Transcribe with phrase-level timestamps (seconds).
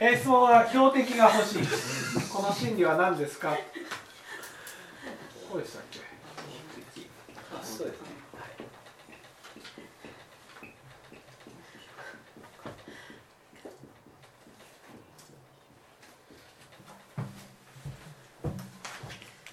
[0.00, 1.58] え質問は標的が欲しい。
[2.32, 3.56] この心理は何ですか？
[5.50, 5.98] こうでしたっけ？
[7.62, 8.08] そうですね。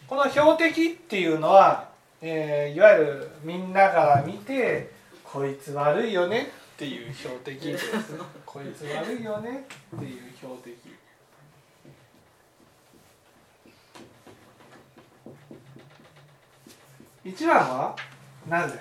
[0.07, 1.89] この標的っていうのは、
[2.21, 4.91] えーいわゆるみんなから見て
[5.23, 7.87] こいつ悪いよねっていう標的です。
[8.45, 10.75] こいつ悪いよねっていう標的。
[17.23, 17.95] 一番は
[18.49, 18.77] なぜ？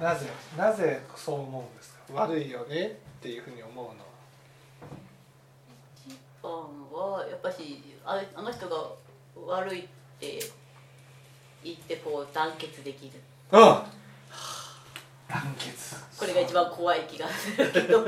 [0.00, 0.26] なぜ？
[0.58, 2.14] なぜそう思うんですか？
[2.14, 2.90] 悪いよねっ
[3.22, 3.94] ていうふうに思うのは。
[6.08, 6.52] 一番
[6.92, 8.76] はやっぱしああの人が
[9.46, 10.40] 悪いって
[11.62, 13.12] 言ってこう団結できる。
[13.52, 13.60] うん。
[13.60, 13.95] 団結これが一
[16.56, 18.04] 番怖い気がするけど。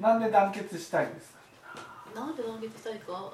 [0.00, 1.40] なんで団結したいんですか？
[2.14, 3.32] なんで団結したいか？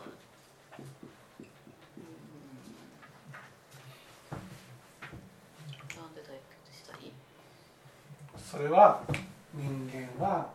[8.39, 9.03] それは
[9.55, 10.48] 人間は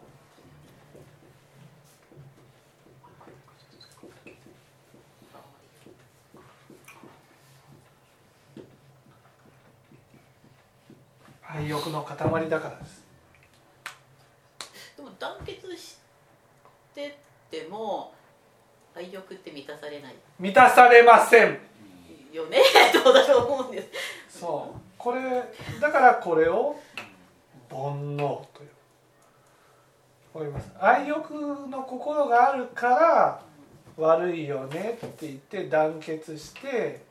[11.47, 13.03] 愛欲の塊だからです。
[14.97, 15.97] でも団結し
[16.93, 17.13] てっ
[17.51, 18.13] ても
[18.95, 20.15] 愛欲って満たされない。
[20.39, 21.59] 満たされません。
[22.31, 22.59] よね？
[22.93, 23.81] と私は思うんで
[24.29, 24.39] す。
[24.39, 24.79] そう。
[24.97, 25.21] これ
[25.79, 26.75] だからこれを
[27.69, 28.17] 煩悩
[28.53, 28.69] という。
[30.33, 30.69] わかります？
[30.79, 31.33] 愛欲
[31.67, 33.41] の心があるから
[33.97, 37.01] 悪いよねって言って団結して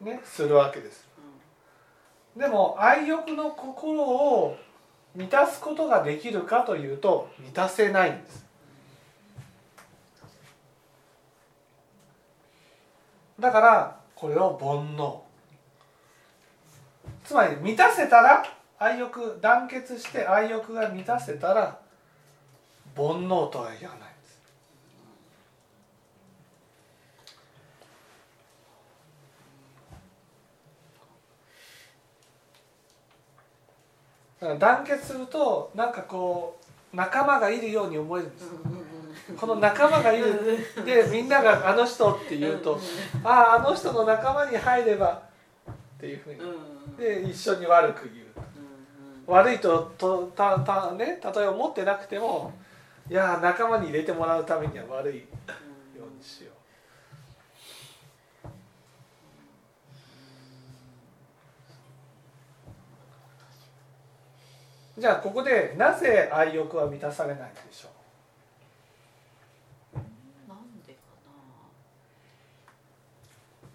[0.00, 1.07] ねするわけです
[2.38, 4.56] でも愛欲の心を
[5.14, 8.46] 満たすことができるかというと満たせないんです。
[13.40, 15.18] だからこれを煩悩。
[17.24, 18.42] つまり満たせたら
[18.78, 21.80] 愛欲団結して愛欲が満たせたら
[22.96, 24.40] 煩悩とは言わないんです
[25.00, 25.16] だか
[34.20, 36.58] ら団結するとなんかこ
[36.92, 38.50] う仲間がいるように思えるんです。
[39.36, 42.78] この仲間がいるでみんなが「あの人」って言うと
[43.24, 45.22] 「あああの人の仲間に入れば」
[45.70, 46.40] っていうふうに。
[46.96, 48.16] で一緒に悪く言う。
[48.16, 48.28] うん
[49.28, 52.50] 悪いととたたね例えば思ってなくても
[53.10, 55.22] いや仲間に入れてもらうためには悪いよ
[55.98, 56.58] うにしよう
[64.98, 67.88] じゃあここでなぜ愛欲は満たされないでしょ
[70.48, 70.98] なんでか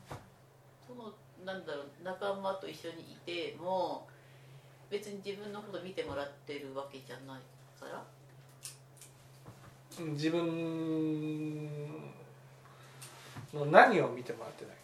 [0.09, 0.17] な？
[0.85, 1.13] その
[1.45, 4.05] なんだろう仲間と一緒にいても
[4.89, 7.41] 別に自分のこと見てもらってるわけじゃない
[7.79, 8.03] から？
[10.03, 11.67] う自分
[13.53, 14.75] の何を見てもらってない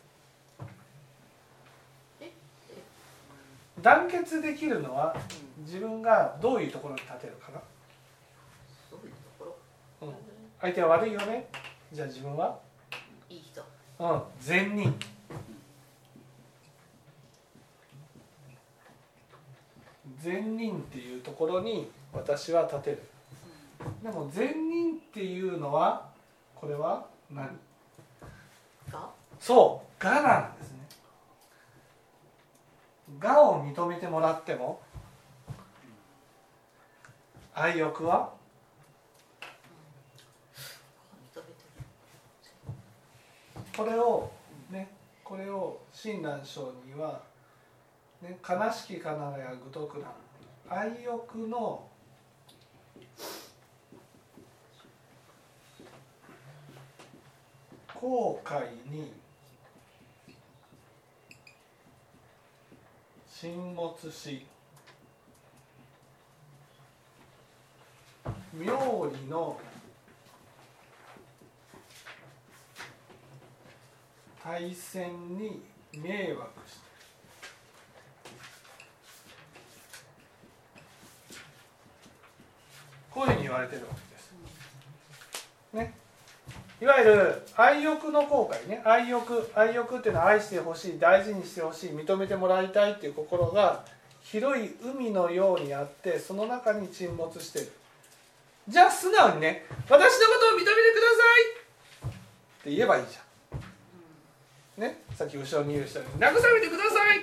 [3.81, 7.61] 団結できるのはうん自分がどういうところに立てるかな？
[8.89, 8.97] そ
[10.01, 10.13] うん。
[10.61, 11.47] 相手は悪いよね？
[11.91, 12.57] じゃあ自分は？
[13.29, 13.61] いい人。
[13.99, 14.21] うん。
[14.39, 14.95] 善人。
[20.21, 23.03] 善人っていうところに私は立てる。
[24.03, 26.09] でも善人っていうのは
[26.55, 27.47] これは何？
[28.91, 29.09] が
[29.39, 30.05] そう。
[30.05, 30.68] 我なんです。
[30.68, 30.68] ね
[33.21, 34.81] 我を認めてもらっても
[37.53, 38.33] 愛欲は？
[43.75, 44.29] これを
[44.69, 44.89] ね
[45.23, 47.21] これを親鸞上人は、
[48.21, 50.07] ね「悲しきかながや愚徳な
[50.69, 51.87] 愛欲の
[57.95, 59.13] 後悔に
[63.41, 64.45] 沈没し
[68.53, 69.57] 妙理の
[74.43, 75.61] 対戦に
[75.93, 76.79] 迷惑して
[83.09, 84.33] こういうふうに言われてるわけです。
[85.71, 85.93] ね、
[86.81, 88.81] いわゆる愛欲の後悔ね。
[88.85, 93.83] 愛欲愛欲っていうのは愛してほしい大事にしてほしい認めてもらいたいっていう心が
[94.23, 97.71] 広い海のようにあってその中に沈没してる。
[98.67, 100.03] じゃあ素直にね「私のこ
[100.39, 102.11] とを認めてください!」
[102.61, 103.21] って言えばいいじゃ
[104.77, 104.81] ん。
[104.81, 105.01] ね？
[105.15, 107.19] さっき後ろにいる人に「慰めてください!」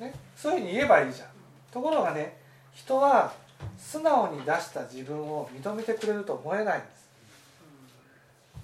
[0.00, 0.14] ね？
[0.36, 1.28] そういうふうに言えばいいじゃん。
[1.70, 2.38] ところがね
[2.74, 3.34] 人は
[3.78, 7.08] 素直に出した自分を認めてくれると思えないんです。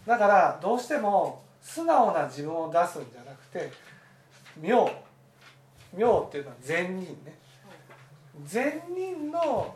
[0.07, 3.71] だからどうしても素直な自分を出すんじゃなくて
[4.61, 4.91] 妙。
[5.95, 7.39] 妙っていうのは善人ね。
[8.45, 9.75] 善人の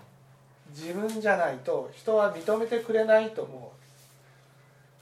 [0.71, 3.73] 自分じゃないと人は認めてくれないと思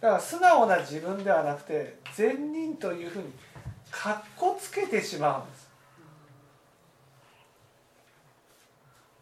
[0.01, 0.03] う。
[0.03, 3.33] だから素直な自分ではなくて善人というふうに
[3.91, 5.64] かっこつけてしまうんです。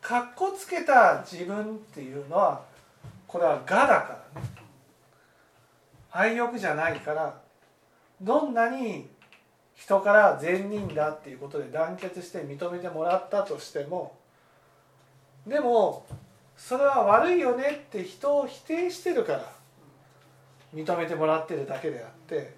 [0.03, 2.61] かっこつけた自分っていうのは
[3.27, 4.47] これは我だからね
[6.11, 7.41] 愛欲じゃないから
[8.21, 9.09] どんなに
[9.75, 14.15] 人から善人だっていうことで団結して認めてもらったとしても
[15.47, 16.05] でも
[16.57, 19.53] それは悪いよねって人を否定してるから
[20.75, 22.55] 認めてもらってるだけであって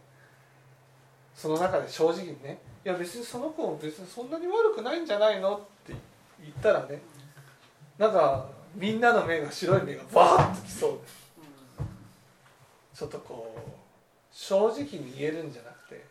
[1.35, 5.95] その中で正直にね「いや別にその子も別にそんなに悪くないんじゃないの?」って
[6.41, 7.01] 言ったらね
[7.99, 10.99] なんかみんなの目が白い目がバーッときそう。
[10.99, 11.25] です
[12.95, 13.71] ちょっとこう
[14.31, 16.05] 正直に言えるんじゃなくて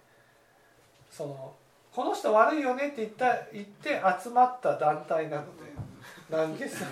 [1.10, 1.54] その
[1.94, 5.64] この人悪いよねって言った言って集まった団体なので
[6.30, 6.84] 団結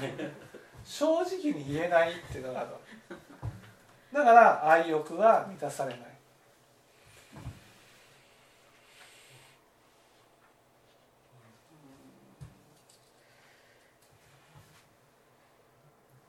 [0.85, 2.67] 正直に言えないっていうのが
[4.13, 6.10] だから愛欲は満たされない。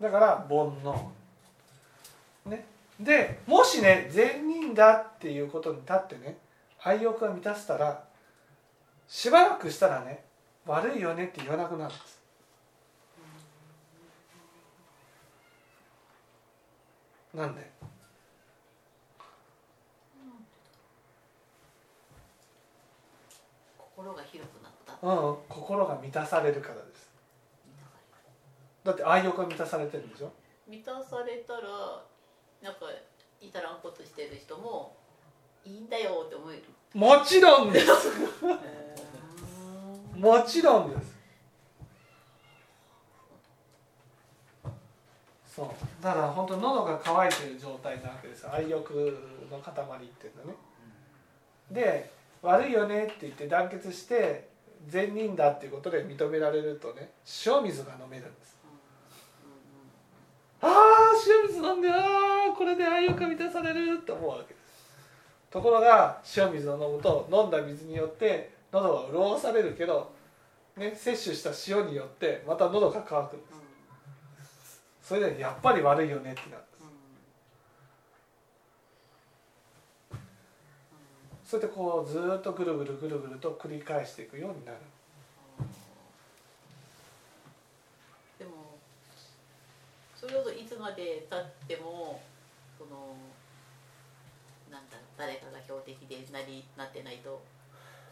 [0.02, 0.48] だから煩
[0.82, 0.98] 悩。
[2.46, 2.66] ね。
[2.98, 6.36] でもしね善人だっていうことに立ってね
[6.82, 8.02] 愛欲が満たしたら
[9.06, 10.24] しばらくしたらね
[10.66, 12.20] 悪いよねって言わなくなるんです。
[17.34, 17.70] なんで？
[23.78, 25.06] 心が広くなった。
[25.06, 27.11] うん心が満たされるからです
[28.84, 30.32] だって愛欲が満たされてるんでしょ？
[30.68, 31.60] 満たされたら
[32.62, 32.80] なんか
[33.40, 34.96] いたらんことしてる人も
[35.64, 36.62] いいんだよって思える。
[36.94, 37.86] もちろんです。
[40.16, 41.12] もちろんです。
[45.54, 45.68] そう。
[46.02, 48.92] だから本当喉が渇いてる状態なわけです愛欲
[49.50, 50.54] の塊っていうのね。
[51.70, 52.10] で
[52.42, 54.48] 悪いよねって言って団結して
[54.86, 57.12] 善人だっていうことで認められるとね
[57.46, 58.56] 塩水が飲めるんです
[61.42, 61.96] 塩水飲んであ
[62.52, 64.62] あこれで愛欲が満たされると思うわけです。
[65.50, 70.12] ところが塩水を飲むと飲んだ水によって喉は潤されるけど、
[70.76, 73.46] ね、摂取した塩によってまた喉が渇くんで
[74.44, 74.82] す。
[75.02, 76.72] それでやっぱり悪いよねってなるんです。
[81.44, 84.78] それでこうずっとぐるぐるぐるぐると繰り返していくようになる
[88.38, 88.78] でも
[90.22, 92.22] それほどいつまでたっても
[92.78, 93.16] その
[94.70, 97.42] なんだろう誰かが標的でなりなってないと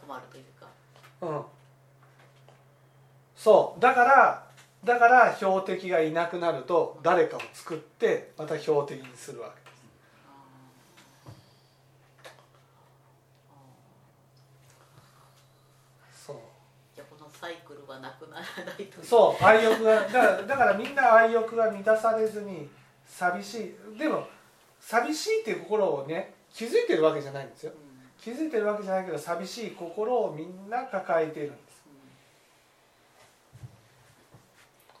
[0.05, 0.67] 困るというか。
[1.21, 1.45] うん。
[3.33, 3.79] そう。
[3.79, 4.45] だから
[4.83, 9.71] だから標的がいなくなると誰かを作ってまた標的にするわけ
[16.11, 16.35] ですそう
[16.93, 18.43] じゃあこのサイクルはなくならな
[18.79, 22.67] いとそう愛欲がだからだからみんな愛欲が満たされずに
[23.05, 23.97] 寂しい。
[23.97, 24.27] でも
[24.79, 27.71] 寂しいっていう心をね気づいてるわけじゃないんですよ。
[27.71, 28.01] うん。
[28.19, 31.71] 気づいてるわけじゃないけど寂しい心をみんな抱えているんです。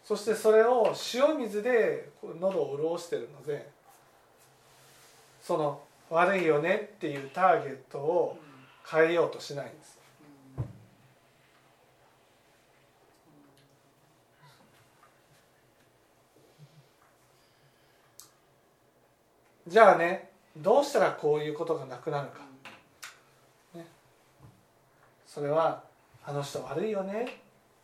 [0.03, 3.69] そしてそれを塩水で喉を潤してるので
[5.41, 8.37] その悪いよねっていうターゲットを
[8.85, 10.00] 変えようとしないんです
[19.71, 22.51] じゃあねどうしたらこういうことがなくなるか。
[25.25, 25.81] それは
[26.25, 27.27] あの人悪いよねっ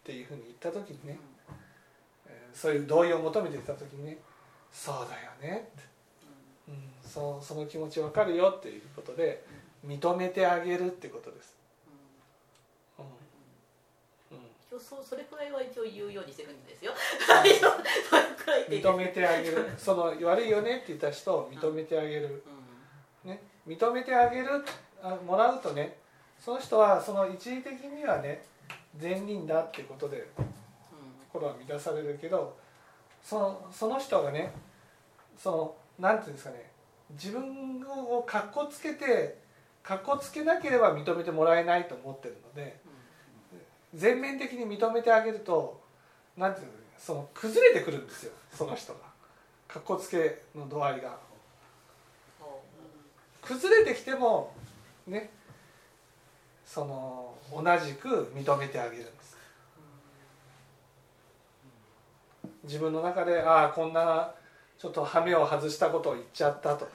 [0.03, 1.17] ていうふうに言った時にね、
[2.27, 4.17] えーそういう同意を求めてきた時にね
[4.69, 5.83] そうだよねって、
[6.67, 6.75] うん、
[7.09, 9.45] そその気持ちわかるよっていうことで
[9.85, 11.55] 認めてあげるってことです、
[12.99, 13.05] うん
[14.37, 16.93] うん一応そうそれくらいは一応言うようにしてるんですよ。
[18.69, 19.69] 認めてあげる。
[19.77, 22.43] その悪いよねって言った人を認めてあげる、
[23.25, 24.63] うね、認めてあげる
[25.01, 25.97] あもらうとね
[26.39, 28.43] その人はその一時的にはね
[28.95, 30.47] 善人だっていうことでうん。
[31.27, 32.55] 心は満たされるけど
[33.21, 34.53] そのその人がね
[35.37, 36.71] そのなんていうんですかね
[37.11, 39.37] 自分をかっこつけて
[39.83, 42.79] かっこつけなければ認めてもらえないと思ってるので
[43.93, 45.81] 全面的に認めてあげると
[46.35, 48.99] なんていうのその崩れてくるんですよその人が。
[49.67, 51.17] かっこつけの度合いが。
[53.41, 54.53] 崩れてきても
[55.05, 55.29] ね
[56.65, 59.37] その同じく認めてあげるんです。
[62.63, 64.33] 自分の中でああこんな
[64.77, 66.91] ちょっと羽目を外したことを言っちゃったとか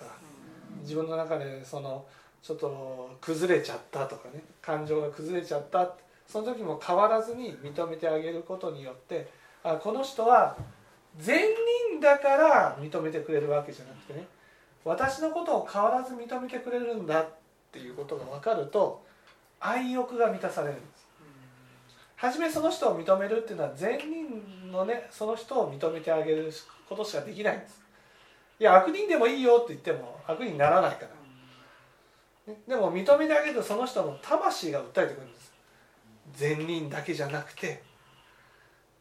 [0.83, 2.05] 自分の中でその
[2.43, 5.95] ちょっと崩れちゃったとかね感情が崩れちゃった
[6.27, 9.29] その時も変わらずに認めてあげることによって
[9.63, 10.57] あこの人は
[11.19, 11.39] 善
[11.91, 14.27] 人だから認めてくれるわけじゃなくてね
[14.85, 17.29] 私のことを変わらず認めてくれるんだっ
[17.71, 19.05] ていうことが分かると
[19.61, 21.03] 愛欲が満たされるんです。
[22.17, 26.53] 初めその人を認めるっていうのは善人のねその人を認めてあげる
[26.89, 27.83] ことしかできないんです。
[28.61, 31.07] いや悪人でもいいよって言っても悪人にならないか
[32.47, 32.53] ら。
[32.53, 35.42] ねでも認めてあげるとその人の魂が訴えてくるんです。
[36.35, 37.83] 善人だけじゃなくて、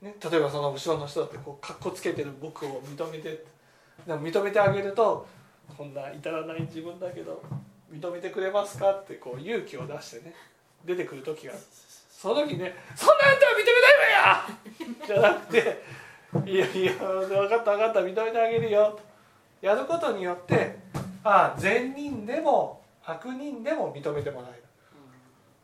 [0.01, 3.43] ね、例えばその後ろの人だってこうかっこつけてる僕を認めて
[4.05, 5.27] でも認めてあげると
[5.77, 7.41] こんな至らない自分だけど
[7.91, 10.33] 認めてくれますかってこう勇気を出してね
[10.85, 11.61] 出てくる時がある
[12.09, 14.47] その時ね「そんなあんたは認めないわ
[15.01, 15.05] や!
[15.07, 15.83] 」じゃなくて
[16.45, 18.99] 「いやいや分かった分かった認めてあげるよ」
[19.61, 20.75] やることによって
[21.23, 24.60] ああ善人でも悪人でも認めてもらえる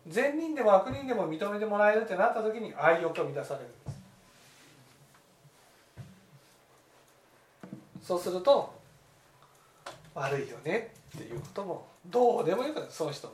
[0.08, 3.76] 善人でも悪人でも認めてもらえるってなった時に愛欲が満たされるんで
[8.02, 8.08] す。
[8.08, 8.74] そうすると
[10.16, 12.92] 悪いよねっていうこともどうでもよくなる。
[12.92, 13.34] その人の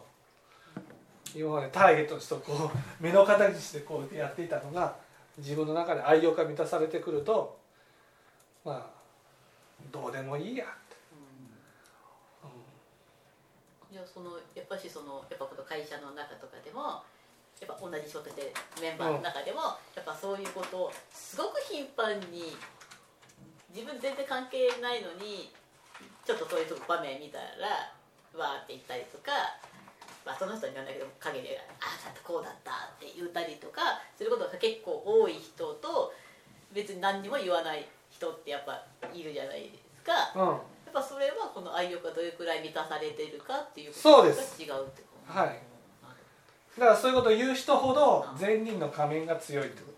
[1.36, 4.96] 今までターゲットの人をこう目の敵にしてこうやっていたのが
[5.38, 7.58] 自分の中で愛欲が満たされてくると
[8.66, 8.86] まあ
[9.92, 10.74] どうでもいいやって、
[13.94, 17.06] じゃあそのやっぱしそのやっぱこの会社の中とかでも
[17.62, 18.50] やっぱ同じ仕事して
[18.82, 22.58] メンバーの中でも、やっぱそういうことをすごく頻繁に
[23.70, 25.54] 自分全然関係ないのに
[26.26, 27.94] ちょっとそういう場面見たら
[28.34, 29.32] わーって言ったりとか、
[30.26, 36.12] まあ、その人にないけど陰で「ああだったこうだった」って言ったりとかすることが結構多い人と
[36.74, 38.82] 別に何にも言わない人ってやっぱ
[39.14, 40.34] いるじゃないですか。
[40.36, 44.62] うんうんやっぱそれはこの愛欲がどれくらい満たされているかっていうそうでがす。
[44.62, 45.60] 違うってことはい。
[46.80, 49.94] だからそういうことを言う人ほど善人の仮面が強いってこと。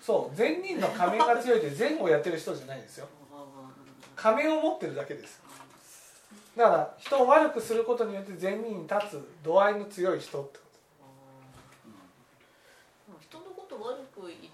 [0.00, 0.36] そう。
[0.36, 3.08] 善人の仮面が強いって善をやってる人じゃないですよ。
[4.14, 5.42] 仮面を持ってるだけです。
[6.56, 10.64] だから人を悪くすることによって善人に立つ度合いの強い人ってこ
[13.20, 14.48] 人のこと悪く言って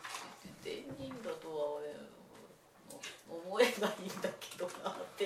[0.64, 1.94] 善人だとは俺
[3.30, 4.28] 思えないんだ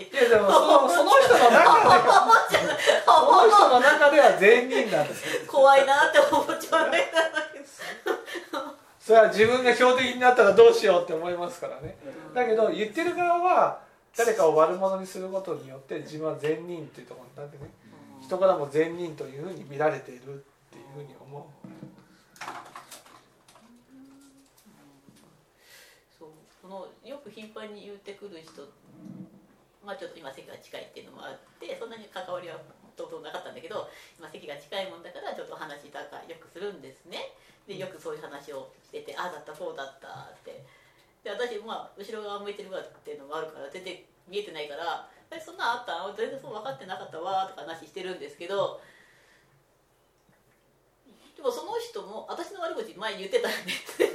[0.03, 2.39] ってといやでもその その人の中では
[3.05, 5.43] その人の中では善人なんですよ。
[5.47, 6.91] 怖いなって思っちゃう。
[6.91, 7.11] ね
[9.01, 11.97] それは自分が標的になったらどうしようって思いますからね。
[12.35, 13.81] だけど言ってる側は
[14.17, 17.71] 誰かを悪者にすることによって自分は善人っていうところになってね。
[18.21, 21.43] 人からも善人というふうに見られているっていうふうに思う。
[26.67, 28.63] そのよく頻繁に言ってくる人
[29.87, 32.59] まあちょっと今席が近いっていうのもあってそんなに関わりは
[32.99, 33.87] とうとうなかったんだけど
[34.19, 37.31] 今席が近いもんだからちょっと話したかよくするんですね。
[37.69, 40.67] でよくそういう話をしててああだったこうだったって。
[41.23, 48.81] で私まあ後ろ側向いてるわっていうのもあるから全然見えてないから「えそんなんあった全然そう分かってなかったわ」とか話してるんですけど
[51.35, 54.09] でもその人も私の悪口前言ってたん ですよ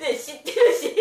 [0.00, 0.94] で知ってるし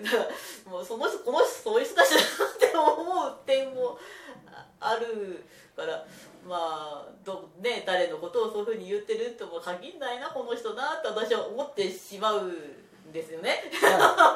[0.66, 3.98] もうその人この人そういう人たちだなって思う点も
[4.46, 5.44] あある
[5.76, 6.06] から
[6.46, 13.64] まあど、ね、誰のことをそういうふうに言ってるとも限んないなこの人なって私は思ってしまうんですよね。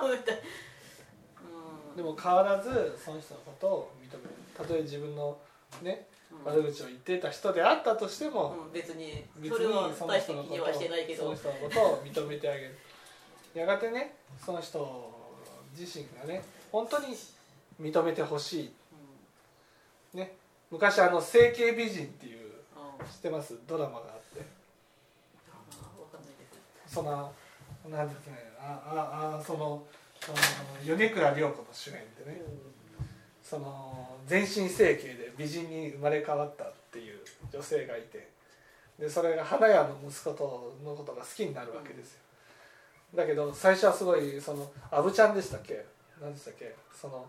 [0.02, 1.96] うん。
[1.96, 4.30] でも変わらずその人のことを認める。
[4.56, 5.36] たとえ自分の
[5.82, 6.06] ね
[6.44, 11.22] 悪口を言っていた人であったとしても、うん、別に別それはにその大して人のことを気にはしてないけど。
[11.24, 12.78] その人のことを認めてあげる。
[13.54, 15.13] やがてねその人
[15.76, 17.16] 自身がね本当に
[17.80, 18.72] 認めてほしい。
[20.14, 20.34] うんね
[20.70, 22.52] 昔あの「整形美人」っていう
[23.00, 23.06] うん。
[23.06, 23.58] 知ってます？
[23.66, 24.44] ドラマがあって。
[26.86, 27.32] その
[27.88, 29.84] なんですかねあああその
[30.84, 32.40] 米倉涼子の主演でね。
[33.42, 37.20] その全身整形で美人に生まれ変わったっていう
[37.52, 38.32] 女性がいて。
[38.96, 42.20] でそれが花屋の息子とのことが好きになるわけですよ
[43.14, 45.84] だけど最初はすごいそのアブちゃんでしたっけ？
[46.20, 46.74] 何でしたっけ？
[46.92, 47.26] その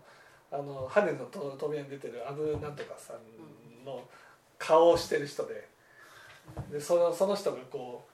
[0.50, 4.02] あの羽のと扉に出てるアブなんとかさんの
[4.58, 5.68] 顔をしてる人で。
[6.70, 8.04] でそのその人がこ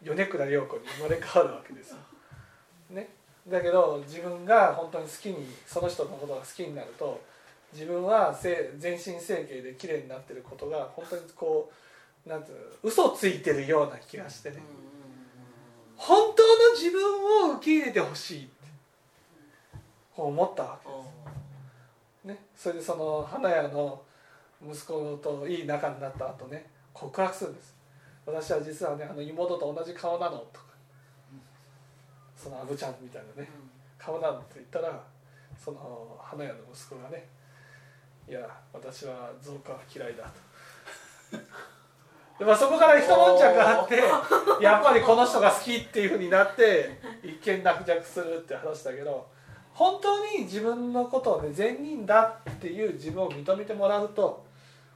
[0.00, 1.96] う米倉涼子に生まれ変わるわけですよ。
[2.90, 3.08] ね、
[3.48, 7.20] だけど自分が本当に好きにその人のことが好きになると
[7.72, 8.32] 自分は
[8.78, 11.72] 全身整形で綺麗になってることが本当にこ
[12.24, 14.58] うなんていうの嘘ついてるような気がしてね。
[16.00, 18.50] 本当の自分を受け入れてほしいって
[20.16, 20.78] こう思ったわ
[22.24, 24.00] けね、それでその花屋の
[24.62, 27.76] 息子といい仲になった後ね告白するんです。
[28.26, 30.70] 私は実はねあの妹と同じ顔なのとか。
[32.42, 33.48] そのアブちゃんみたいなね
[33.98, 35.04] 顔なのって言ったら
[35.62, 37.28] その花屋の息子がね
[38.26, 40.30] いや私は増加は嫌いだと、
[42.44, 44.02] まあ、そこから一悶着あって
[44.64, 49.26] やっぱりこの人が好きっていうふうになって一見落着するって話だけど
[49.74, 54.44] 本当に自分のことをね善人だっていう自分を認めてもらうと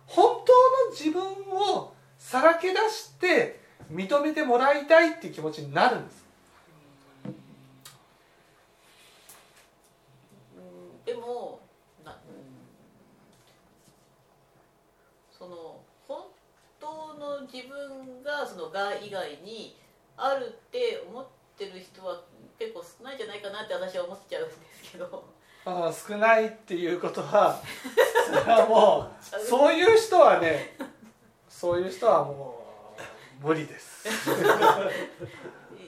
[0.07, 0.53] 本当
[0.87, 1.23] の自分
[1.53, 3.61] をさらけ出して
[3.93, 6.25] 認めてもらいたいっていう気持ちになるんです
[11.07, 11.61] でも
[12.05, 12.17] な、うん、
[15.39, 16.25] その本
[16.81, 19.77] 当の自分がそのが以外に
[20.17, 22.21] あるって思ってる人は
[22.59, 25.25] 結構少ないんじゃないかなって私は思っちゃうんですけど。
[25.67, 27.59] あ少ないっていうことは
[28.27, 30.77] それはもうそういう人はね
[31.49, 32.63] そういう人はも
[33.43, 34.07] う無理です。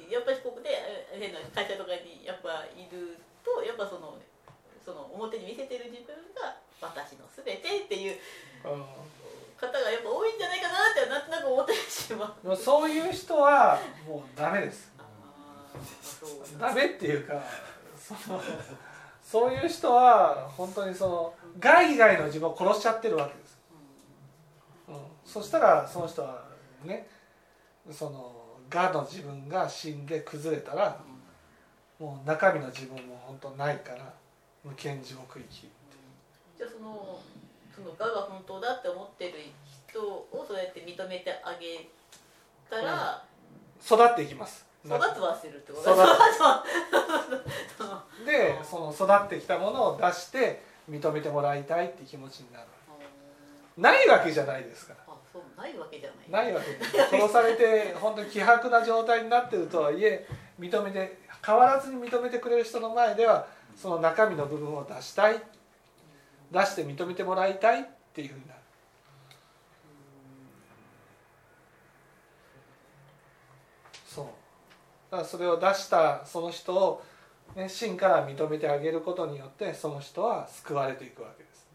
[0.09, 0.71] やっぱりここで
[1.13, 4.17] 変な会社とかにやっぱいるとやっぱその
[4.83, 8.19] その表に見せてる自分が私の全てっていう
[9.59, 12.57] 方がやっぱ多いんじゃないかなってなんとなく思ってしまう。
[12.57, 14.97] そういう人はもうダメです。
[16.59, 17.43] ダメっていうか
[17.99, 18.41] その
[19.23, 23.59] そういう人は本当にその害以外の自分を殺しちゃってるわけです、
[24.89, 26.45] うん、そしたらその人は
[26.85, 27.09] ね
[27.91, 28.33] その
[28.71, 31.00] がの自分が死んで崩れたら、
[32.00, 34.13] もう中身の自分も本当ないから
[34.65, 35.71] 無権地獄行き
[36.59, 37.21] じゃあその
[37.76, 39.34] そのがが本当だって思ってる
[39.91, 41.86] 人をそうやって認めてあげ
[42.71, 43.23] たら、
[43.78, 44.65] うん、育っていきます。
[44.86, 45.91] 育つはするってこと
[48.25, 52.67] でその育ってきたものを出して認めてもらいたいって気持ちになる。
[53.76, 55.00] ないわけじゃないですから。
[55.06, 56.45] あそうないわけじゃない。
[56.45, 56.78] ないわけ
[57.19, 60.26] 殺されて本当に希薄な状態になってるとはいえ
[60.58, 65.43] 認めて変わらずに認めてくれる人の前ではその中身の部分を出したい
[66.52, 68.61] 出して認めてもらいたいっていうふうになる
[74.06, 74.25] そう
[75.11, 77.04] だからそれを出したその人を、
[77.54, 81.67] ね、真から認めてあげることによってその人は救われていくわけです。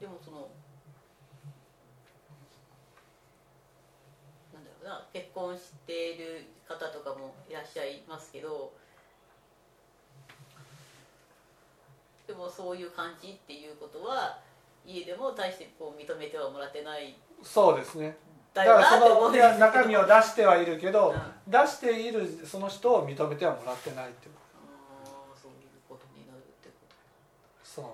[0.00, 0.48] でもその
[4.52, 6.53] なんだろうな結婚している
[7.66, 8.72] しゃいますけど
[12.26, 14.38] でもそういう感じっていうことは
[14.86, 17.16] 家でも大してこう認めてはもらってない。
[17.42, 18.16] そうですね。
[18.52, 24.32] だからそのいや中身を出してはいるけど、うん、出しているその人を認めてはもらってないってこ
[25.04, 27.84] とそういうことになるってことそう。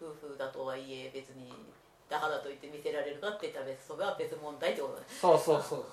[0.00, 1.52] 夫婦だとはいえ別に
[2.08, 5.06] だからといって見せられるかって言ったら別それは別問題ってことね。
[5.08, 5.84] そうそうそう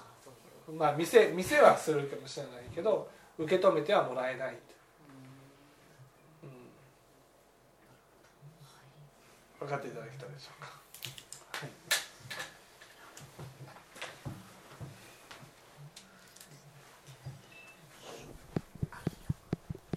[0.73, 4.57] まあ店店はするかもしれないけど受け止めてはもらえない。
[9.59, 10.74] 分かっていただけたでしょうか。